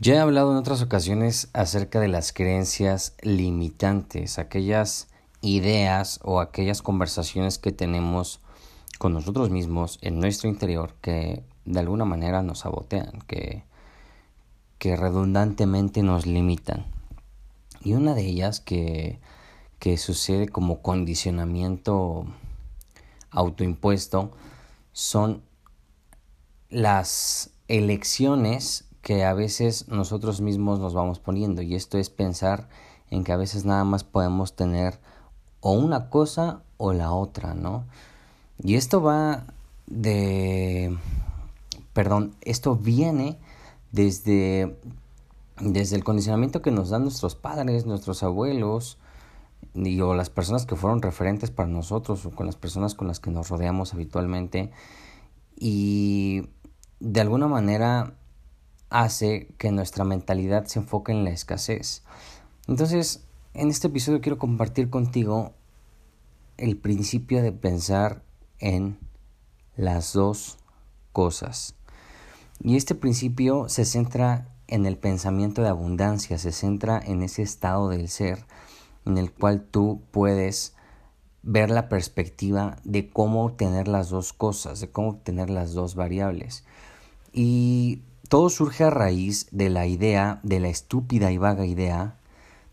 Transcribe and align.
Ya 0.00 0.14
he 0.14 0.18
hablado 0.18 0.52
en 0.52 0.58
otras 0.58 0.80
ocasiones 0.80 1.48
acerca 1.54 1.98
de 1.98 2.06
las 2.06 2.32
creencias 2.32 3.16
limitantes, 3.20 4.38
aquellas 4.38 5.08
ideas 5.40 6.20
o 6.22 6.38
aquellas 6.38 6.82
conversaciones 6.82 7.58
que 7.58 7.72
tenemos 7.72 8.40
con 8.98 9.12
nosotros 9.12 9.50
mismos 9.50 9.98
en 10.00 10.20
nuestro 10.20 10.48
interior 10.48 10.94
que 11.00 11.42
de 11.64 11.80
alguna 11.80 12.04
manera 12.04 12.42
nos 12.42 12.60
sabotean, 12.60 13.22
que, 13.26 13.64
que 14.78 14.94
redundantemente 14.94 16.04
nos 16.04 16.26
limitan. 16.26 16.86
Y 17.82 17.94
una 17.94 18.14
de 18.14 18.24
ellas 18.24 18.60
que, 18.60 19.18
que 19.80 19.96
sucede 19.96 20.48
como 20.48 20.80
condicionamiento 20.80 22.24
autoimpuesto 23.32 24.30
son 24.92 25.42
las 26.70 27.50
elecciones 27.66 28.87
que 29.08 29.24
a 29.24 29.32
veces 29.32 29.88
nosotros 29.88 30.42
mismos 30.42 30.80
nos 30.80 30.92
vamos 30.92 31.18
poniendo 31.18 31.62
y 31.62 31.74
esto 31.74 31.96
es 31.96 32.10
pensar 32.10 32.68
en 33.08 33.24
que 33.24 33.32
a 33.32 33.38
veces 33.38 33.64
nada 33.64 33.82
más 33.82 34.04
podemos 34.04 34.54
tener 34.54 35.00
o 35.62 35.72
una 35.72 36.10
cosa 36.10 36.60
o 36.76 36.92
la 36.92 37.12
otra, 37.12 37.54
¿no? 37.54 37.86
Y 38.62 38.74
esto 38.74 39.00
va 39.00 39.46
de 39.86 40.94
perdón, 41.94 42.34
esto 42.42 42.76
viene 42.76 43.38
desde 43.92 44.78
desde 45.58 45.96
el 45.96 46.04
condicionamiento 46.04 46.60
que 46.60 46.70
nos 46.70 46.90
dan 46.90 47.04
nuestros 47.04 47.34
padres, 47.34 47.86
nuestros 47.86 48.22
abuelos, 48.22 48.98
y, 49.72 49.98
o 50.02 50.12
las 50.12 50.28
personas 50.28 50.66
que 50.66 50.76
fueron 50.76 51.00
referentes 51.00 51.50
para 51.50 51.70
nosotros 51.70 52.26
o 52.26 52.30
con 52.32 52.44
las 52.44 52.56
personas 52.56 52.94
con 52.94 53.08
las 53.08 53.20
que 53.20 53.30
nos 53.30 53.48
rodeamos 53.48 53.94
habitualmente 53.94 54.70
y 55.58 56.50
de 57.00 57.22
alguna 57.22 57.48
manera 57.48 58.17
hace 58.90 59.48
que 59.58 59.70
nuestra 59.70 60.04
mentalidad 60.04 60.66
se 60.66 60.78
enfoque 60.78 61.12
en 61.12 61.24
la 61.24 61.30
escasez. 61.30 62.02
Entonces, 62.66 63.24
en 63.54 63.68
este 63.68 63.88
episodio 63.88 64.20
quiero 64.20 64.38
compartir 64.38 64.90
contigo 64.90 65.52
el 66.56 66.76
principio 66.76 67.42
de 67.42 67.52
pensar 67.52 68.22
en 68.58 68.98
las 69.76 70.12
dos 70.12 70.58
cosas. 71.12 71.74
Y 72.60 72.76
este 72.76 72.94
principio 72.94 73.68
se 73.68 73.84
centra 73.84 74.48
en 74.66 74.84
el 74.84 74.96
pensamiento 74.96 75.62
de 75.62 75.68
abundancia, 75.68 76.38
se 76.38 76.52
centra 76.52 77.00
en 77.04 77.22
ese 77.22 77.42
estado 77.42 77.88
del 77.88 78.08
ser 78.08 78.44
en 79.06 79.18
el 79.18 79.32
cual 79.32 79.62
tú 79.62 80.02
puedes 80.10 80.74
ver 81.42 81.70
la 81.70 81.88
perspectiva 81.88 82.76
de 82.84 83.08
cómo 83.08 83.46
obtener 83.46 83.88
las 83.88 84.10
dos 84.10 84.32
cosas, 84.32 84.80
de 84.80 84.90
cómo 84.90 85.10
obtener 85.10 85.50
las 85.50 85.72
dos 85.72 85.94
variables. 85.94 86.64
Y 87.32 88.02
todo 88.28 88.50
surge 88.50 88.84
a 88.84 88.90
raíz 88.90 89.48
de 89.50 89.70
la 89.70 89.86
idea, 89.86 90.40
de 90.42 90.60
la 90.60 90.68
estúpida 90.68 91.32
y 91.32 91.38
vaga 91.38 91.66
idea 91.66 92.18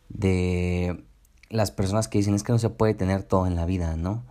de 0.09 1.03
las 1.49 1.71
personas 1.71 2.07
que 2.07 2.17
dicen 2.17 2.35
es 2.35 2.43
que 2.43 2.51
no 2.51 2.59
se 2.59 2.69
puede 2.69 2.93
tener 2.93 3.23
todo 3.23 3.47
en 3.47 3.55
la 3.55 3.65
vida, 3.65 3.95
¿no? 3.95 4.23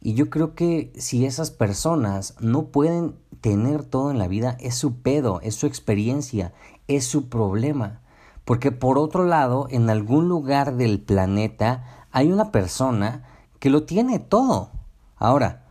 Y 0.00 0.14
yo 0.14 0.30
creo 0.30 0.54
que 0.54 0.92
si 0.96 1.24
esas 1.26 1.50
personas 1.50 2.34
no 2.40 2.66
pueden 2.66 3.16
tener 3.40 3.82
todo 3.84 4.10
en 4.10 4.18
la 4.18 4.28
vida, 4.28 4.56
es 4.60 4.74
su 4.74 5.00
pedo, 5.00 5.40
es 5.42 5.54
su 5.54 5.66
experiencia, 5.66 6.52
es 6.86 7.06
su 7.06 7.28
problema. 7.28 8.02
Porque 8.44 8.70
por 8.70 8.98
otro 8.98 9.24
lado, 9.24 9.66
en 9.70 9.90
algún 9.90 10.28
lugar 10.28 10.76
del 10.76 11.00
planeta 11.00 12.06
hay 12.12 12.30
una 12.30 12.52
persona 12.52 13.24
que 13.58 13.70
lo 13.70 13.82
tiene 13.84 14.18
todo. 14.18 14.70
Ahora, 15.16 15.64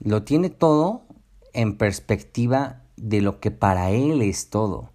lo 0.00 0.24
tiene 0.24 0.50
todo 0.50 1.02
en 1.52 1.76
perspectiva 1.76 2.80
de 3.00 3.22
lo 3.22 3.40
que 3.40 3.50
para 3.50 3.90
él 3.90 4.20
es 4.20 4.50
todo 4.50 4.90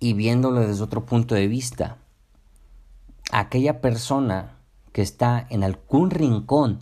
y 0.00 0.14
viéndolo 0.14 0.60
desde 0.60 0.82
otro 0.82 1.04
punto 1.04 1.34
de 1.34 1.46
vista. 1.46 1.98
Aquella 3.30 3.80
persona 3.80 4.58
que 4.92 5.02
está 5.02 5.46
en 5.50 5.62
algún 5.62 6.10
rincón 6.10 6.80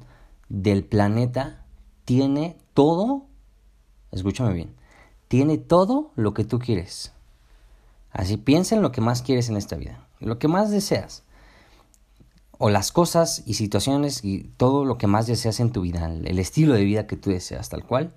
del 0.49 0.85
planeta 0.85 1.65
tiene 2.05 2.59
todo, 2.75 3.27
escúchame 4.13 4.53
bien, 4.53 4.75
tiene 5.29 5.59
todo 5.59 6.13
lo 6.15 6.33
que 6.35 6.45
tú 6.45 6.59
quieres. 6.59 7.13
Así 8.11 8.37
piensa 8.37 8.77
en 8.77 8.83
lo 8.83 8.93
que 8.93 9.01
más 9.01 9.23
quieres 9.23 9.49
en 9.49 9.57
esta 9.57 9.77
vida, 9.77 10.07
lo 10.21 10.39
que 10.39 10.49
más 10.49 10.71
deseas. 10.71 11.25
O 12.57 12.71
las 12.71 12.93
cosas 12.93 13.43
y 13.47 13.55
situaciones 13.55 14.25
y 14.25 14.45
todo 14.57 14.85
lo 14.85 14.97
que 14.97 15.09
más 15.09 15.27
deseas 15.27 15.59
en 15.59 15.73
tu 15.73 15.81
vida, 15.81 16.07
el 16.07 16.39
estilo 16.39 16.75
de 16.75 16.85
vida 16.85 17.09
que 17.09 17.17
tú 17.17 17.31
deseas, 17.31 17.69
tal 17.69 17.85
cual. 17.85 18.15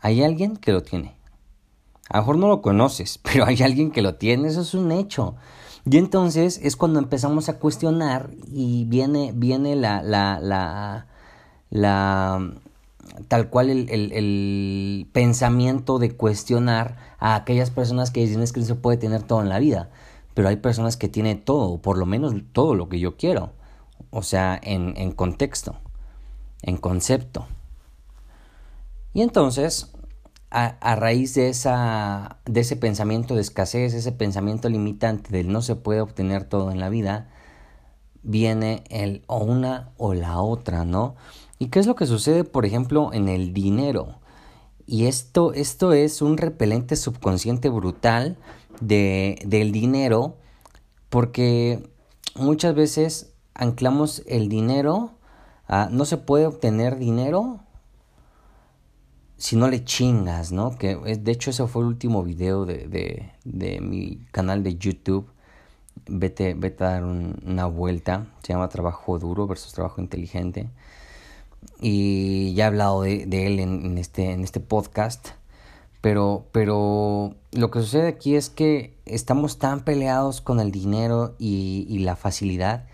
Hay 0.00 0.22
alguien 0.22 0.56
que 0.56 0.72
lo 0.72 0.82
tiene. 0.82 1.15
A 2.08 2.18
lo 2.18 2.22
mejor 2.22 2.38
no 2.38 2.48
lo 2.48 2.62
conoces, 2.62 3.18
pero 3.22 3.46
hay 3.46 3.62
alguien 3.62 3.90
que 3.90 4.02
lo 4.02 4.16
tiene, 4.16 4.48
eso 4.48 4.60
es 4.60 4.74
un 4.74 4.92
hecho. 4.92 5.36
Y 5.88 5.98
entonces 5.98 6.60
es 6.62 6.76
cuando 6.76 6.98
empezamos 6.98 7.48
a 7.48 7.58
cuestionar 7.58 8.30
y 8.50 8.84
viene, 8.86 9.32
viene 9.34 9.76
la, 9.76 10.02
la, 10.02 10.40
la, 10.40 11.06
la 11.70 12.50
tal 13.28 13.48
cual 13.50 13.70
el, 13.70 15.08
pensamiento 15.12 16.00
de 16.00 16.16
cuestionar 16.16 16.96
a 17.18 17.36
aquellas 17.36 17.70
personas 17.70 18.10
que 18.10 18.20
dicen 18.20 18.42
es 18.42 18.52
que 18.52 18.62
se 18.62 18.74
puede 18.74 18.98
tener 18.98 19.22
todo 19.22 19.42
en 19.42 19.48
la 19.48 19.60
vida. 19.60 19.90
Pero 20.34 20.48
hay 20.48 20.56
personas 20.56 20.96
que 20.96 21.08
tienen 21.08 21.44
todo, 21.44 21.78
por 21.78 21.98
lo 21.98 22.04
menos 22.04 22.34
todo 22.52 22.74
lo 22.74 22.88
que 22.88 22.98
yo 22.98 23.16
quiero. 23.16 23.52
O 24.10 24.22
sea, 24.22 24.58
en 24.60 25.12
contexto, 25.12 25.76
en 26.62 26.76
concepto. 26.78 27.46
Y 29.14 29.22
entonces 29.22 29.92
a, 30.58 30.96
raíz 30.96 31.34
de, 31.34 31.50
esa, 31.50 32.38
de 32.46 32.60
ese 32.60 32.76
pensamiento 32.76 33.34
de 33.34 33.42
escasez, 33.42 33.92
ese 33.92 34.10
pensamiento 34.10 34.70
limitante 34.70 35.30
del 35.30 35.52
no 35.52 35.60
se 35.60 35.76
puede 35.76 36.00
obtener 36.00 36.44
todo 36.44 36.70
en 36.70 36.80
la 36.80 36.88
vida, 36.88 37.28
viene 38.22 38.82
el 38.88 39.22
o 39.26 39.44
una 39.44 39.92
o 39.98 40.14
la 40.14 40.40
otra, 40.40 40.86
¿no? 40.86 41.14
¿Y 41.58 41.66
qué 41.66 41.78
es 41.78 41.86
lo 41.86 41.94
que 41.94 42.06
sucede, 42.06 42.44
por 42.44 42.64
ejemplo, 42.64 43.12
en 43.12 43.28
el 43.28 43.52
dinero? 43.52 44.18
Y 44.86 45.04
esto, 45.04 45.52
esto 45.52 45.92
es 45.92 46.22
un 46.22 46.38
repelente 46.38 46.96
subconsciente 46.96 47.68
brutal 47.68 48.38
de, 48.80 49.38
del 49.44 49.72
dinero, 49.72 50.38
porque 51.10 51.86
muchas 52.34 52.74
veces 52.74 53.34
anclamos 53.52 54.22
el 54.26 54.48
dinero 54.48 55.18
a 55.68 55.90
no 55.90 56.06
se 56.06 56.16
puede 56.16 56.46
obtener 56.46 56.96
dinero 56.96 57.60
si 59.36 59.56
no 59.56 59.68
le 59.68 59.84
chingas, 59.84 60.52
¿no? 60.52 60.76
Que 60.78 60.96
de 60.96 61.32
hecho 61.32 61.50
ese 61.50 61.66
fue 61.66 61.82
el 61.82 61.88
último 61.88 62.22
video 62.22 62.64
de, 62.64 62.88
de, 62.88 63.32
de 63.44 63.80
mi 63.80 64.26
canal 64.32 64.62
de 64.62 64.76
YouTube. 64.76 65.28
Vete, 66.08 66.54
vete 66.54 66.84
a 66.84 66.90
dar 66.90 67.04
una 67.04 67.66
vuelta. 67.66 68.26
Se 68.42 68.52
llama 68.52 68.68
Trabajo 68.68 69.18
Duro 69.18 69.46
versus 69.46 69.72
Trabajo 69.72 70.00
Inteligente. 70.00 70.68
Y 71.80 72.54
ya 72.54 72.64
he 72.64 72.66
hablado 72.68 73.02
de, 73.02 73.26
de 73.26 73.46
él 73.46 73.60
en, 73.60 73.98
este, 73.98 74.32
en 74.32 74.44
este 74.44 74.60
podcast. 74.60 75.28
Pero, 76.00 76.46
pero 76.52 77.34
lo 77.52 77.70
que 77.70 77.80
sucede 77.80 78.06
aquí 78.06 78.36
es 78.36 78.48
que 78.48 78.94
estamos 79.06 79.58
tan 79.58 79.80
peleados 79.80 80.40
con 80.40 80.60
el 80.60 80.70
dinero 80.70 81.34
y, 81.38 81.86
y 81.88 81.98
la 81.98 82.14
facilidad 82.14 82.86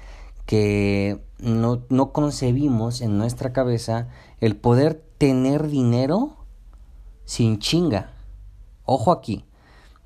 que 0.52 1.24
no, 1.38 1.80
no 1.88 2.12
concebimos 2.12 3.00
en 3.00 3.16
nuestra 3.16 3.54
cabeza 3.54 4.08
el 4.38 4.54
poder 4.54 5.02
tener 5.16 5.68
dinero 5.68 6.36
sin 7.24 7.58
chinga. 7.58 8.12
Ojo 8.84 9.12
aquí, 9.12 9.46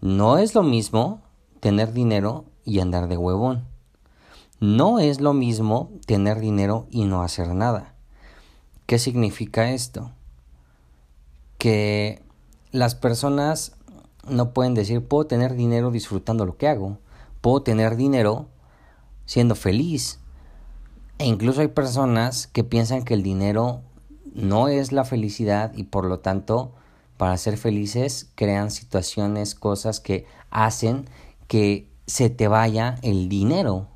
no 0.01 0.39
es 0.39 0.55
lo 0.55 0.63
mismo 0.63 1.21
tener 1.59 1.93
dinero 1.93 2.45
y 2.65 2.79
andar 2.79 3.09
de 3.09 3.17
huevón. 3.17 3.65
No 4.61 5.01
es 5.01 5.21
lo 5.21 5.33
mismo 5.33 5.91
tener 6.07 6.39
dinero 6.39 6.87
y 6.93 7.07
no 7.07 7.25
hacer 7.25 7.53
nada. 7.53 7.97
¿Qué 8.87 9.01
significa 9.01 9.73
esto? 9.73 10.13
Que 11.59 12.23
las 12.71 12.95
personas 12.95 13.75
no 14.29 14.53
pueden 14.53 14.75
decir 14.75 15.05
puedo 15.05 15.27
tener 15.27 15.57
dinero 15.57 15.91
disfrutando 15.91 16.47
lo 16.47 16.57
que 16.57 16.69
hago, 16.69 16.99
puedo 17.41 17.63
tener 17.63 17.97
dinero 17.97 18.47
siendo 19.25 19.57
feliz, 19.57 20.21
E 21.19 21.27
incluso 21.27 21.61
hay 21.61 21.69
personas 21.69 22.47
que 22.47 22.65
piensan 22.65 23.05
que 23.05 23.15
el 23.15 23.23
dinero 23.23 23.83
no 24.35 24.69
es 24.69 24.93
la 24.93 25.05
felicidad 25.05 25.73
y 25.75 25.85
por 25.85 26.05
lo 26.05 26.19
tanto 26.19 26.73
para 27.17 27.37
ser 27.39 27.57
felices 27.57 28.31
crean 28.35 28.71
situaciones, 28.71 29.55
cosas 29.55 30.01
que 30.01 30.27
hacen 30.51 31.07
que 31.49 31.89
se 32.07 32.29
te 32.29 32.49
vaya 32.49 32.97
el 33.03 33.29
dinero. 33.29 33.89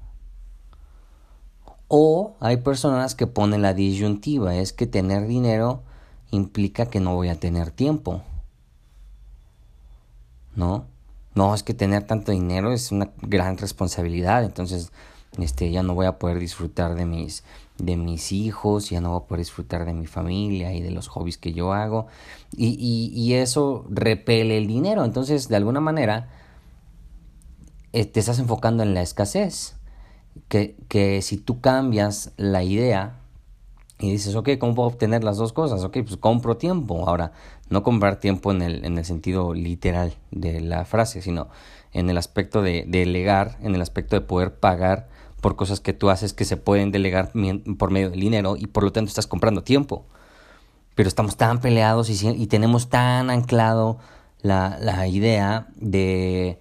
O 1.88 2.36
hay 2.40 2.58
personas 2.58 3.14
que 3.14 3.26
ponen 3.26 3.62
la 3.62 3.74
disyuntiva, 3.74 4.54
es 4.54 4.72
que 4.72 4.86
tener 4.86 5.26
dinero 5.26 5.82
implica 6.30 6.86
que 6.86 7.00
no 7.00 7.14
voy 7.14 7.28
a 7.28 7.38
tener 7.38 7.70
tiempo. 7.70 8.22
¿No? 10.54 10.86
No, 11.34 11.54
es 11.54 11.62
que 11.62 11.74
tener 11.74 12.04
tanto 12.04 12.32
dinero 12.32 12.72
es 12.72 12.92
una 12.92 13.10
gran 13.22 13.58
responsabilidad, 13.58 14.44
entonces 14.44 14.92
este 15.38 15.70
ya 15.70 15.82
no 15.82 15.94
voy 15.94 16.06
a 16.06 16.18
poder 16.18 16.38
disfrutar 16.38 16.94
de 16.94 17.06
mis 17.06 17.44
de 17.78 17.96
mis 17.96 18.32
hijos, 18.32 18.90
ya 18.90 19.00
no 19.00 19.10
voy 19.10 19.22
a 19.22 19.26
poder 19.26 19.40
disfrutar 19.40 19.86
de 19.86 19.94
mi 19.94 20.06
familia 20.06 20.74
y 20.74 20.82
de 20.82 20.90
los 20.90 21.08
hobbies 21.08 21.38
que 21.38 21.52
yo 21.52 21.72
hago 21.72 22.08
y, 22.54 22.76
y, 22.78 23.18
y 23.18 23.34
eso 23.34 23.86
repele 23.88 24.58
el 24.58 24.66
dinero, 24.66 25.04
entonces 25.04 25.48
de 25.48 25.56
alguna 25.56 25.80
manera 25.80 26.28
eh, 27.92 28.04
te 28.04 28.20
estás 28.20 28.38
enfocando 28.38 28.82
en 28.82 28.94
la 28.94 29.02
escasez, 29.02 29.76
que, 30.48 30.76
que 30.88 31.22
si 31.22 31.36
tú 31.36 31.60
cambias 31.60 32.32
la 32.36 32.62
idea 32.62 33.16
y 33.98 34.10
dices, 34.10 34.34
ok, 34.34 34.50
¿cómo 34.58 34.74
puedo 34.74 34.88
obtener 34.88 35.24
las 35.24 35.36
dos 35.36 35.52
cosas? 35.52 35.82
Ok, 35.84 35.98
pues 36.02 36.16
compro 36.16 36.56
tiempo. 36.56 37.06
Ahora, 37.06 37.32
no 37.68 37.82
comprar 37.82 38.16
tiempo 38.16 38.50
en 38.50 38.62
el, 38.62 38.84
en 38.84 38.96
el 38.96 39.04
sentido 39.04 39.52
literal 39.52 40.14
de 40.30 40.60
la 40.60 40.84
frase, 40.84 41.20
sino 41.20 41.48
en 41.92 42.08
el 42.08 42.16
aspecto 42.16 42.62
de 42.62 42.84
delegar, 42.86 43.58
en 43.60 43.74
el 43.74 43.82
aspecto 43.82 44.16
de 44.16 44.22
poder 44.22 44.54
pagar 44.54 45.08
por 45.40 45.56
cosas 45.56 45.80
que 45.80 45.92
tú 45.92 46.10
haces 46.10 46.32
que 46.32 46.44
se 46.44 46.56
pueden 46.56 46.92
delegar 46.92 47.32
por 47.78 47.90
medio 47.90 48.10
del 48.10 48.20
dinero 48.20 48.56
y 48.56 48.66
por 48.66 48.84
lo 48.84 48.92
tanto 48.92 49.08
estás 49.08 49.26
comprando 49.26 49.62
tiempo. 49.62 50.06
Pero 50.94 51.08
estamos 51.08 51.36
tan 51.36 51.60
peleados 51.60 52.10
y, 52.10 52.28
y 52.28 52.46
tenemos 52.46 52.88
tan 52.88 53.30
anclado 53.30 53.98
la, 54.42 54.78
la 54.80 55.06
idea 55.06 55.68
de, 55.76 56.60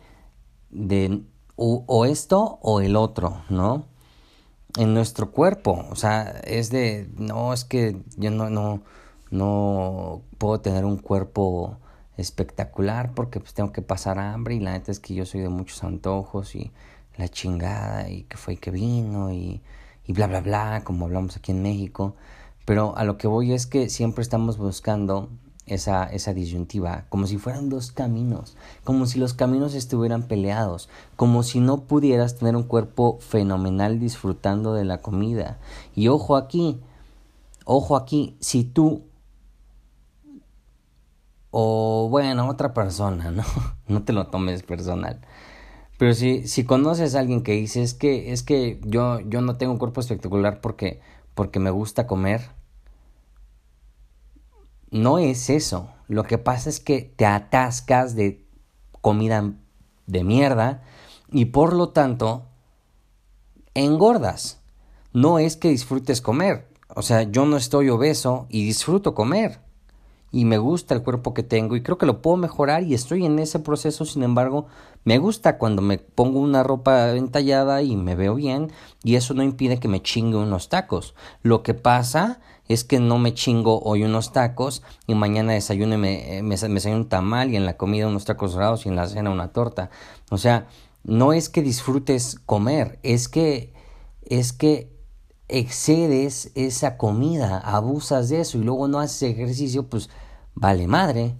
de 0.70 1.24
o, 1.56 1.84
o 1.88 2.06
esto 2.06 2.60
o 2.62 2.82
el 2.82 2.96
otro, 2.96 3.42
¿no? 3.50 3.90
en 4.78 4.94
nuestro 4.94 5.32
cuerpo. 5.32 5.86
O 5.90 5.96
sea, 5.96 6.42
es 6.44 6.70
de, 6.70 7.10
no, 7.18 7.54
es 7.54 7.64
que 7.66 8.02
yo 8.18 8.32
no, 8.32 8.50
no, 8.50 8.84
no 9.32 10.22
puedo 10.38 10.62
tener 10.62 10.86
un 10.86 10.98
cuerpo 10.98 11.78
espectacular 12.18 13.14
porque 13.14 13.40
pues 13.40 13.54
tengo 13.54 13.72
que 13.72 13.82
pasar 13.82 14.20
hambre 14.20 14.56
y 14.56 14.60
la 14.60 14.74
neta 14.74 14.92
es 14.92 15.00
que 15.00 15.14
yo 15.14 15.26
soy 15.26 15.42
de 15.42 15.50
muchos 15.50 15.84
antojos 15.84 16.56
y 16.56 16.72
la 17.20 17.28
chingada 17.30 18.10
y 18.10 18.24
que 18.24 18.38
fue 18.38 18.56
y 18.56 18.58
que 18.58 18.72
vino 18.72 19.32
y, 19.32 19.62
y 20.06 20.14
bla 20.14 20.28
bla 20.28 20.42
bla 20.42 20.82
como 20.84 21.06
hablamos 21.06 21.38
aquí 21.38 21.52
en 21.52 21.62
México 21.62 22.16
pero 22.66 22.96
a 22.98 23.04
lo 23.04 23.18
que 23.18 23.28
voy 23.28 23.54
es 23.54 23.66
que 23.66 23.90
siempre 23.90 24.22
estamos 24.22 24.58
buscando 24.60 25.30
esa, 25.66 26.04
esa 26.04 26.34
disyuntiva, 26.36 27.06
como 27.10 27.26
si 27.26 27.38
fueran 27.38 27.70
dos 27.70 27.92
caminos, 27.92 28.56
como 28.84 29.08
si 29.08 29.18
los 29.18 29.34
caminos 29.34 29.74
estuvieran 29.74 30.28
peleados, 30.28 30.88
como 31.16 31.42
si 31.42 31.62
no 31.62 31.82
pudieras 31.82 32.38
tener 32.38 32.56
un 32.56 32.64
cuerpo 32.64 33.18
fenomenal 33.22 34.00
disfrutando 34.00 34.74
de 34.74 34.86
la 34.86 35.02
comida. 35.02 35.58
Y 35.96 36.10
ojo 36.10 36.36
aquí, 36.36 36.80
ojo 37.66 37.96
aquí, 37.96 38.36
si 38.40 38.64
tú 38.64 39.04
o 41.52 42.08
bueno, 42.10 42.48
otra 42.48 42.74
persona, 42.74 43.32
¿no? 43.32 43.44
No 43.88 44.04
te 44.04 44.14
lo 44.14 44.28
tomes 44.28 44.62
personal. 44.62 45.22
Pero 46.00 46.14
si, 46.14 46.48
si 46.48 46.64
conoces 46.64 47.14
a 47.14 47.20
alguien 47.20 47.44
que 47.44 47.52
dice 47.52 47.84
es 47.84 47.94
que, 47.94 48.32
es 48.32 48.42
que 48.42 48.80
yo, 48.86 49.20
yo 49.20 49.42
no 49.42 49.58
tengo 49.58 49.74
un 49.74 49.80
cuerpo 49.80 50.00
espectacular 50.00 50.62
porque, 50.62 51.02
porque 51.36 51.60
me 51.60 51.72
gusta 51.72 52.08
comer, 52.08 52.52
no 54.92 55.20
es 55.20 55.50
eso. 55.50 55.90
Lo 56.08 56.24
que 56.24 56.38
pasa 56.38 56.70
es 56.70 56.80
que 56.80 57.02
te 57.02 57.26
atascas 57.26 58.16
de 58.16 58.46
comida 59.02 59.52
de 60.08 60.24
mierda 60.24 60.84
y 61.34 61.46
por 61.46 61.74
lo 61.74 61.90
tanto 61.90 62.46
engordas. 63.74 64.62
No 65.12 65.38
es 65.38 65.58
que 65.58 65.68
disfrutes 65.68 66.22
comer. 66.22 66.70
O 66.96 67.02
sea, 67.02 67.24
yo 67.24 67.46
no 67.46 67.58
estoy 67.58 67.90
obeso 67.90 68.48
y 68.48 68.64
disfruto 68.64 69.14
comer. 69.14 69.60
Y 70.32 70.46
me 70.46 70.58
gusta 70.58 70.94
el 70.94 71.02
cuerpo 71.02 71.34
que 71.34 71.44
tengo 71.44 71.76
y 71.76 71.82
creo 71.82 71.98
que 71.98 72.06
lo 72.06 72.22
puedo 72.22 72.38
mejorar 72.38 72.84
y 72.84 72.94
estoy 72.94 73.26
en 73.26 73.40
ese 73.40 73.60
proceso. 73.60 74.06
Sin 74.06 74.24
embargo, 74.24 74.68
me 75.04 75.18
gusta 75.18 75.58
cuando 75.58 75.82
me 75.82 75.98
pongo 75.98 76.40
una 76.40 76.64
ropa 76.64 77.12
entallada 77.12 77.82
y 77.82 77.96
me 77.96 78.16
veo 78.16 78.36
bien 78.36 78.72
y 79.04 79.16
eso 79.16 79.34
no 79.34 79.44
impide 79.44 79.80
que 79.80 79.88
me 79.88 80.02
chingue 80.02 80.38
unos 80.38 80.70
tacos. 80.70 81.16
Lo 81.42 81.64
que 81.64 81.74
pasa 81.74 82.42
es 82.68 82.84
que 82.84 83.00
no 83.00 83.18
me 83.18 83.34
chingo 83.34 83.82
hoy 83.82 84.04
unos 84.04 84.32
tacos 84.32 84.84
y 85.08 85.16
mañana 85.16 85.54
desayuno 85.54 85.96
y 85.96 85.98
me, 85.98 86.38
eh, 86.38 86.44
me, 86.44 86.56
me 86.56 86.96
un 86.96 87.10
tamal 87.10 87.50
y 87.50 87.56
en 87.56 87.66
la 87.66 87.78
comida 87.78 88.08
unos 88.08 88.26
tacos 88.26 88.54
dorados 88.54 88.86
y 88.86 88.90
en 88.90 88.96
la 88.96 89.08
cena 89.08 89.32
una 89.32 89.52
torta. 89.52 89.90
O 90.30 90.38
sea, 90.38 90.68
no 91.04 91.34
es 91.34 91.50
que 91.50 91.64
disfrutes 91.64 92.40
comer, 92.46 93.00
es 93.02 93.28
que 93.28 93.74
es 94.24 94.54
que 94.54 94.99
excedes 95.50 96.52
esa 96.56 96.96
comida, 96.96 97.58
abusas 97.58 98.30
de 98.30 98.42
eso 98.42 98.58
y 98.58 98.64
luego 98.64 98.88
no 98.88 99.00
haces 99.00 99.24
ejercicio, 99.24 99.88
pues 99.88 100.10
vale 100.56 100.88
madre. 100.88 101.36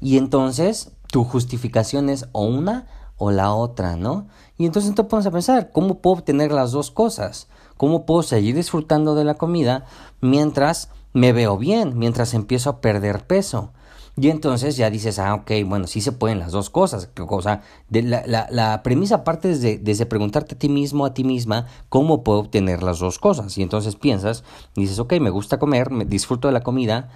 Y 0.00 0.16
entonces 0.16 0.92
tu 1.06 1.22
justificación 1.24 2.08
es 2.08 2.26
o 2.32 2.44
una 2.44 2.88
o 3.16 3.30
la 3.30 3.54
otra, 3.54 3.96
¿no? 3.96 4.26
Y 4.58 4.66
entonces 4.66 4.94
te 4.94 5.04
pones 5.04 5.26
a 5.26 5.30
pensar, 5.30 5.70
¿cómo 5.70 6.00
puedo 6.00 6.16
obtener 6.16 6.50
las 6.50 6.72
dos 6.72 6.90
cosas? 6.90 7.46
¿Cómo 7.76 8.06
puedo 8.06 8.22
seguir 8.22 8.56
disfrutando 8.56 9.14
de 9.14 9.24
la 9.24 9.34
comida 9.34 9.84
mientras 10.20 10.88
me 11.12 11.32
veo 11.32 11.58
bien, 11.58 11.98
mientras 11.98 12.34
empiezo 12.34 12.70
a 12.70 12.80
perder 12.80 13.26
peso? 13.26 13.72
Y 14.14 14.28
entonces 14.28 14.76
ya 14.76 14.90
dices, 14.90 15.18
ah, 15.18 15.34
ok, 15.34 15.50
bueno, 15.64 15.86
sí 15.86 16.02
se 16.02 16.12
pueden 16.12 16.38
las 16.38 16.52
dos 16.52 16.68
cosas. 16.68 17.08
O 17.18 17.42
sea, 17.42 17.62
de 17.88 18.02
la, 18.02 18.22
la, 18.26 18.46
la, 18.50 18.82
premisa 18.82 19.24
parte 19.24 19.48
desde, 19.48 19.78
desde 19.78 20.04
preguntarte 20.04 20.54
a 20.54 20.58
ti 20.58 20.68
mismo, 20.68 21.06
a 21.06 21.14
ti 21.14 21.24
misma, 21.24 21.66
cómo 21.88 22.22
puedo 22.22 22.40
obtener 22.40 22.82
las 22.82 22.98
dos 22.98 23.18
cosas. 23.18 23.56
Y 23.56 23.62
entonces 23.62 23.96
piensas, 23.96 24.44
dices, 24.74 24.98
ok, 24.98 25.14
me 25.14 25.30
gusta 25.30 25.58
comer, 25.58 25.90
me 25.90 26.04
disfruto 26.04 26.48
de 26.48 26.52
la 26.52 26.60
comida, 26.60 27.08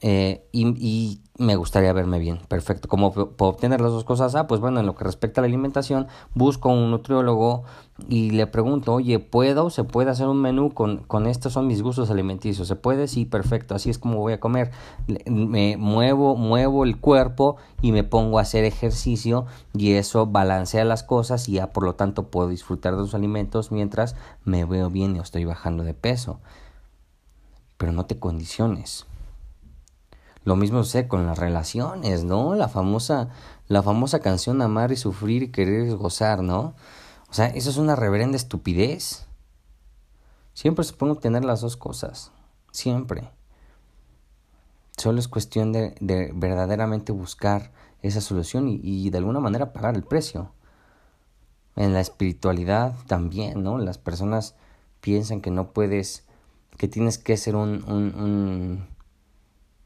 eh, 0.00 0.46
y, 0.52 1.20
me 1.38 1.54
gustaría 1.54 1.92
verme 1.92 2.18
bien. 2.18 2.38
Perfecto. 2.48 2.88
¿Cómo 2.88 3.12
puedo 3.12 3.50
obtener 3.50 3.82
las 3.82 3.92
dos 3.92 4.04
cosas? 4.04 4.34
Ah, 4.34 4.46
pues 4.46 4.58
bueno, 4.58 4.80
en 4.80 4.86
lo 4.86 4.94
que 4.94 5.04
respecta 5.04 5.40
a 5.40 5.42
la 5.42 5.48
alimentación, 5.48 6.06
busco 6.34 6.70
un 6.70 6.90
nutriólogo 6.90 7.64
y 8.08 8.30
le 8.30 8.46
pregunto, 8.46 8.94
oye, 8.94 9.18
¿puedo? 9.18 9.68
¿Se 9.68 9.84
puede 9.84 10.10
hacer 10.10 10.28
un 10.28 10.40
menú 10.40 10.72
con, 10.72 10.98
con 10.98 11.26
estos 11.26 11.52
son 11.52 11.66
mis 11.66 11.82
gustos 11.82 12.10
alimenticios? 12.10 12.68
¿Se 12.68 12.76
puede? 12.76 13.06
Sí, 13.06 13.26
perfecto. 13.26 13.74
Así 13.74 13.90
es 13.90 13.98
como 13.98 14.16
voy 14.20 14.32
a 14.32 14.40
comer. 14.40 14.70
Me 15.26 15.76
muevo, 15.76 16.36
muevo 16.36 16.84
el 16.84 16.98
cuerpo 16.98 17.56
y 17.82 17.92
me 17.92 18.02
pongo 18.02 18.38
a 18.38 18.42
hacer 18.42 18.64
ejercicio 18.64 19.44
y 19.74 19.92
eso 19.92 20.24
balancea 20.24 20.86
las 20.86 21.02
cosas 21.02 21.50
y 21.50 21.52
ya 21.52 21.70
por 21.74 21.84
lo 21.84 21.96
tanto 21.96 22.30
puedo 22.30 22.48
disfrutar 22.48 22.94
de 22.94 23.02
los 23.02 23.14
alimentos 23.14 23.72
mientras 23.72 24.16
me 24.44 24.64
veo 24.64 24.88
bien 24.88 25.16
y 25.16 25.18
estoy 25.18 25.44
bajando 25.44 25.84
de 25.84 25.92
peso. 25.92 26.40
Pero 27.76 27.92
no 27.92 28.06
te 28.06 28.18
condiciones. 28.18 29.06
Lo 30.46 30.54
mismo 30.54 30.84
sé 30.84 31.08
con 31.08 31.26
las 31.26 31.40
relaciones, 31.40 32.22
¿no? 32.22 32.54
La 32.54 32.68
famosa, 32.68 33.30
la 33.66 33.82
famosa 33.82 34.20
canción 34.20 34.62
Amar 34.62 34.92
y 34.92 34.96
sufrir 34.96 35.42
y 35.42 35.50
querer 35.50 35.96
gozar, 35.96 36.44
¿no? 36.44 36.76
O 37.28 37.34
sea, 37.34 37.46
eso 37.46 37.68
es 37.68 37.78
una 37.78 37.96
reverenda 37.96 38.36
estupidez. 38.36 39.26
Siempre 40.54 40.84
se 40.84 40.92
pueden 40.92 41.16
obtener 41.16 41.44
las 41.44 41.62
dos 41.62 41.76
cosas. 41.76 42.30
Siempre. 42.70 43.28
Solo 44.96 45.18
es 45.18 45.26
cuestión 45.26 45.72
de, 45.72 45.96
de 46.00 46.30
verdaderamente 46.32 47.10
buscar 47.10 47.72
esa 48.02 48.20
solución 48.20 48.68
y, 48.68 48.78
y, 48.84 49.10
de 49.10 49.18
alguna 49.18 49.40
manera 49.40 49.72
pagar 49.72 49.96
el 49.96 50.04
precio. 50.04 50.52
En 51.74 51.92
la 51.92 51.98
espiritualidad 51.98 52.94
también, 53.08 53.64
¿no? 53.64 53.78
Las 53.78 53.98
personas 53.98 54.54
piensan 55.00 55.40
que 55.40 55.50
no 55.50 55.72
puedes, 55.72 56.24
que 56.78 56.86
tienes 56.86 57.18
que 57.18 57.36
ser 57.36 57.56
un, 57.56 57.82
un, 57.88 58.14
un 58.14 58.95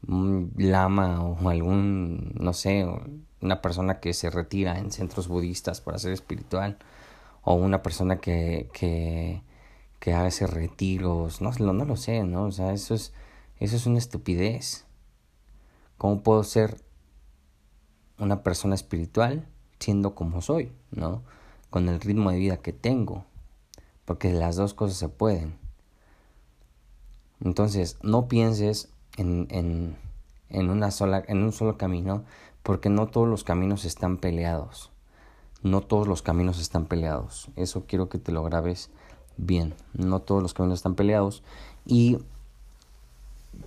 un 0.07 0.53
lama 0.57 1.23
o 1.23 1.49
algún, 1.49 2.33
no 2.39 2.53
sé, 2.53 2.87
una 3.41 3.61
persona 3.61 3.99
que 3.99 4.13
se 4.13 4.29
retira 4.29 4.77
en 4.77 4.91
centros 4.91 5.27
budistas 5.27 5.81
para 5.81 5.99
ser 5.99 6.11
espiritual, 6.11 6.77
o 7.43 7.55
una 7.55 7.81
persona 7.81 8.19
que, 8.19 8.69
que, 8.73 9.41
que 9.99 10.13
hace 10.13 10.47
retiros, 10.47 11.41
no, 11.41 11.51
no 11.51 11.85
lo 11.85 11.95
sé, 11.95 12.23
¿no? 12.23 12.45
O 12.45 12.51
sea, 12.51 12.73
eso 12.73 12.93
es, 12.93 13.13
eso 13.59 13.75
es 13.75 13.85
una 13.85 13.97
estupidez. 13.97 14.85
¿Cómo 15.97 16.23
puedo 16.23 16.43
ser 16.43 16.77
una 18.17 18.43
persona 18.43 18.75
espiritual 18.75 19.47
siendo 19.79 20.15
como 20.15 20.41
soy, 20.41 20.71
¿no? 20.91 21.23
Con 21.69 21.89
el 21.89 21.99
ritmo 21.99 22.31
de 22.31 22.37
vida 22.37 22.57
que 22.57 22.73
tengo, 22.73 23.25
porque 24.05 24.33
las 24.33 24.55
dos 24.55 24.73
cosas 24.73 24.97
se 24.97 25.09
pueden. 25.09 25.57
Entonces, 27.43 27.97
no 28.03 28.27
pienses 28.27 28.89
en, 29.17 29.47
en, 29.49 29.97
en, 30.49 30.69
una 30.69 30.91
sola, 30.91 31.23
en 31.27 31.43
un 31.43 31.51
solo 31.51 31.77
camino, 31.77 32.23
porque 32.63 32.89
no 32.89 33.07
todos 33.07 33.27
los 33.27 33.43
caminos 33.43 33.85
están 33.85 34.17
peleados. 34.17 34.91
No 35.63 35.81
todos 35.81 36.07
los 36.07 36.21
caminos 36.21 36.59
están 36.59 36.85
peleados. 36.85 37.49
Eso 37.55 37.85
quiero 37.87 38.09
que 38.09 38.17
te 38.17 38.31
lo 38.31 38.43
grabes 38.43 38.89
bien. 39.37 39.75
No 39.93 40.21
todos 40.21 40.41
los 40.41 40.53
caminos 40.53 40.79
están 40.79 40.95
peleados. 40.95 41.43
Y 41.85 42.17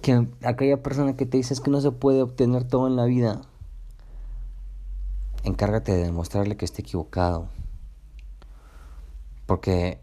que 0.03 0.29
aquella 0.45 0.83
persona 0.83 1.17
que 1.17 1.27
te 1.27 1.37
dice 1.37 1.55
es 1.55 1.61
que 1.61 1.71
no 1.71 1.81
se 1.81 1.93
puede 1.93 2.23
obtener 2.23 2.65
todo 2.65 2.87
en 2.87 2.97
la 2.97 3.05
vida, 3.05 3.43
encárgate 5.45 5.93
de 5.93 6.05
demostrarle 6.05 6.57
que 6.57 6.65
esté 6.65 6.83
equivocado. 6.83 7.49
Porque 9.47 10.01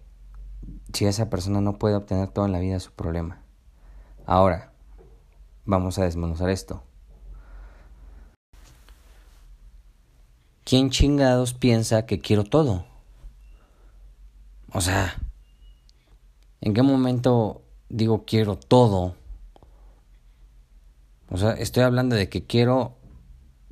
si 0.93 1.05
esa 1.05 1.29
persona 1.29 1.61
no 1.61 1.77
puede 1.77 1.95
obtener 1.95 2.29
todo 2.29 2.45
en 2.45 2.51
la 2.51 2.59
vida 2.59 2.77
es 2.77 2.83
su 2.83 2.91
problema. 2.91 3.41
Ahora, 4.25 4.70
vamos 5.65 5.97
a 5.97 6.03
desmenuzar 6.03 6.49
esto. 6.49 6.83
¿Quién 10.63 10.89
chingados 10.89 11.53
piensa 11.53 12.05
que 12.05 12.19
quiero 12.19 12.43
todo? 12.43 12.85
O 14.71 14.79
sea, 14.79 15.17
¿en 16.61 16.73
qué 16.73 16.81
momento 16.81 17.61
digo 17.89 18.23
quiero 18.25 18.57
todo? 18.57 19.15
O 21.29 21.37
sea, 21.37 21.51
estoy 21.51 21.83
hablando 21.83 22.15
de 22.15 22.29
que 22.29 22.45
quiero 22.45 22.97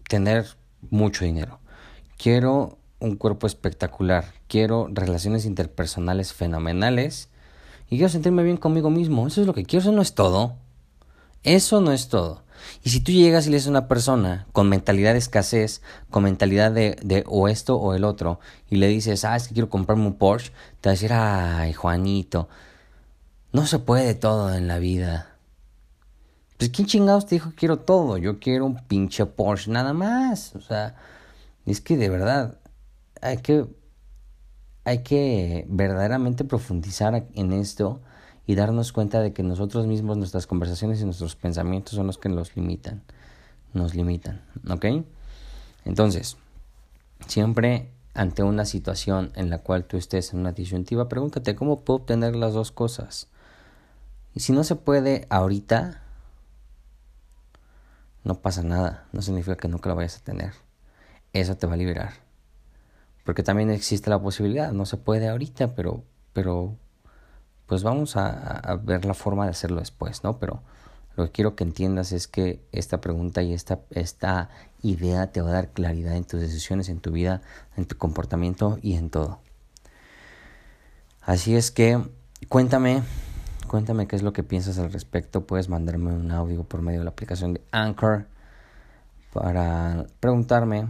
tener 0.08 0.58
mucho 0.90 1.26
dinero. 1.26 1.60
Quiero 2.18 2.78
un 3.00 3.16
cuerpo 3.16 3.48
espectacular. 3.48 4.34
Quiero 4.48 4.88
relaciones 4.92 5.46
interpersonales 5.46 6.34
fenomenales. 6.34 7.30
Y 7.90 7.98
quiero 7.98 8.10
sentirme 8.10 8.44
bien 8.44 8.58
conmigo 8.58 8.90
mismo. 8.90 9.28
Eso 9.28 9.42
es 9.42 9.48
lo 9.48 9.54
que 9.54 9.64
quiero. 9.64 9.82
Eso 9.82 9.92
no 9.92 10.02
es 10.02 10.16
todo. 10.16 10.58
Eso 11.44 11.82
no 11.82 11.92
es 11.92 12.10
todo. 12.10 12.44
Y 12.84 12.90
si 12.90 13.00
tú 13.00 13.12
llegas 13.12 13.48
y 13.48 13.50
le 13.50 13.58
dices 13.58 13.68
a 13.68 13.72
una 13.72 13.88
persona 13.88 14.48
con 14.52 14.70
mentalidad 14.70 15.14
de 15.14 15.20
escasez, 15.20 15.82
con 16.10 16.24
mentalidad 16.24 16.72
de, 16.72 16.98
de 17.02 17.24
o 17.28 17.48
esto 17.48 17.78
o 17.78 17.94
el 17.94 18.04
otro, 18.04 18.40
y 18.70 18.78
le 18.78 18.88
dices, 18.88 19.26
ah, 19.26 19.36
es 19.36 19.48
que 19.48 19.54
quiero 19.54 19.70
comprarme 19.70 20.06
un 20.06 20.16
Porsche, 20.16 20.52
te 20.82 20.90
va 20.90 20.92
a 20.92 20.96
decir, 20.96 21.12
ay, 21.14 21.74
Juanito, 21.74 22.50
no 23.52 23.66
se 23.66 23.80
puede 23.80 24.14
todo 24.14 24.54
en 24.54 24.68
la 24.68 24.80
vida. 24.80 25.38
Pues, 26.58 26.72
¿quién 26.72 26.88
chingados 26.88 27.26
te 27.26 27.36
dijo 27.36 27.52
que 27.52 27.56
quiero 27.56 27.80
todo? 27.80 28.18
Yo 28.18 28.40
quiero 28.40 28.66
un 28.66 28.76
pinche 28.88 29.26
Porsche 29.26 29.72
nada 29.72 29.94
más. 29.94 30.56
O 30.56 30.62
sea, 30.62 30.96
es 31.66 31.82
que 31.82 31.98
de 31.98 32.10
verdad, 32.10 32.60
hay 33.22 33.38
que, 33.38 33.66
hay 34.84 35.04
que 35.04 35.66
verdaderamente 35.70 36.44
profundizar 36.44 37.28
en 37.34 37.54
esto 37.54 38.02
y 38.50 38.56
darnos 38.56 38.94
cuenta 38.94 39.22
de 39.22 39.32
que 39.32 39.44
nosotros 39.44 39.86
mismos, 39.86 40.18
nuestras 40.18 40.48
conversaciones 40.48 41.00
y 41.00 41.06
nuestros 41.06 41.36
pensamientos 41.36 41.94
son 41.94 42.08
los 42.08 42.18
que 42.18 42.30
nos 42.30 42.56
limitan. 42.56 43.04
Nos 43.76 43.94
limitan, 43.94 44.42
¿ok? 44.68 45.06
Entonces, 45.86 46.36
siempre 47.28 47.92
ante 48.16 48.42
una 48.42 48.66
situación 48.66 49.32
en 49.36 49.52
la 49.52 49.60
cual 49.60 49.86
tú 49.86 49.98
estés 49.98 50.34
en 50.34 50.40
una 50.40 50.52
disyuntiva, 50.52 51.08
pregúntate 51.10 51.56
cómo 51.56 51.82
puedo 51.82 52.00
obtener 52.00 52.36
las 52.36 52.56
dos 52.56 52.72
cosas. 52.72 53.28
Y 54.34 54.40
si 54.40 54.52
no 54.52 54.64
se 54.64 54.76
puede 54.76 55.28
ahorita, 55.30 56.02
no 58.24 58.42
pasa 58.42 58.64
nada, 58.64 59.06
no 59.12 59.22
significa 59.22 59.58
que 59.58 59.68
nunca 59.68 59.90
lo 59.90 59.96
vayas 59.96 60.18
a 60.18 60.24
tener. 60.24 60.54
Eso 61.34 61.56
te 61.56 61.68
va 61.68 61.76
a 61.76 61.78
liberar. 61.78 62.14
Porque 63.26 63.44
también 63.44 63.70
existe 63.70 64.10
la 64.10 64.20
posibilidad, 64.20 64.72
no 64.72 64.88
se 64.88 64.98
puede 64.98 65.30
ahorita, 65.30 65.76
pero, 65.76 66.04
pero 66.34 66.80
pues 67.70 67.84
vamos 67.84 68.18
a, 68.18 68.80
ver 68.84 69.06
la 69.06 69.14
forma 69.14 69.46
de 69.46 69.52
hacerlo 69.52 69.80
después, 69.80 70.24
¿no? 70.24 70.40
Pero 70.40 70.64
lo 71.16 71.26
que 71.26 71.32
quiero 71.32 71.56
que 71.56 71.64
entiendas 71.64 72.12
es 72.12 72.28
que 72.28 72.66
esta 72.72 73.00
pregunta 73.00 73.44
y 73.44 73.54
esta, 73.54 73.82
esta 73.92 74.50
idea 74.82 75.32
te 75.32 75.42
va 75.42 75.50
a 75.50 75.54
dar 75.54 75.70
claridad 75.70 76.16
en 76.16 76.24
tus 76.24 76.42
decisiones, 76.42 76.90
en 76.90 77.00
tu 77.00 77.12
vida, 77.12 77.44
en 77.78 77.86
tu 77.86 77.96
comportamiento 77.96 78.80
y 78.82 78.96
en 78.96 79.12
todo. 79.12 79.40
Así 81.22 81.56
es 81.56 81.70
que 81.70 82.02
cuéntame, 82.48 83.04
cuéntame 83.68 84.08
qué 84.08 84.16
es 84.16 84.24
lo 84.24 84.34
que 84.34 84.42
piensas 84.42 84.80
al 84.80 84.92
respecto. 84.92 85.46
Puedes 85.46 85.70
mandarme 85.70 86.12
un 86.12 86.32
audio 86.32 86.64
por 86.64 86.82
medio 86.82 87.02
de 87.02 87.06
la 87.06 87.12
aplicación 87.12 87.54
de 87.54 87.62
Anchor 87.72 88.26
para 89.32 90.08
preguntarme 90.20 90.88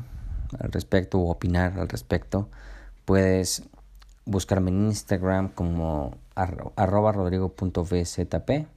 al 0.57 0.71
respecto 0.71 1.19
o 1.19 1.29
opinar 1.29 1.77
al 1.77 1.89
respecto. 1.89 2.47
Puedes 3.03 3.63
buscarme 4.29 4.69
en 4.69 4.87
Instagram 4.87 5.49
como 5.49 6.17
arroba 6.35 7.11
rodrigo.vzp 7.11 8.67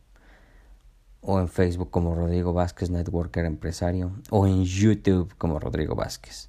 o 1.21 1.41
en 1.41 1.49
Facebook 1.49 1.91
como 1.91 2.15
Rodrigo 2.15 2.53
Vázquez 2.53 2.91
Networker 2.91 3.45
Empresario 3.45 4.13
o 4.31 4.47
en 4.47 4.65
YouTube 4.65 5.35
como 5.37 5.61
Rodrigo 5.61 5.95
Vázquez. 5.95 6.49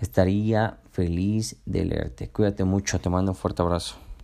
Estaría 0.00 0.78
feliz 0.90 1.56
de 1.64 1.84
leerte. 1.84 2.28
Cuídate 2.28 2.64
mucho, 2.64 3.00
te 3.00 3.08
mando 3.08 3.32
un 3.32 3.36
fuerte 3.36 3.62
abrazo. 3.62 3.96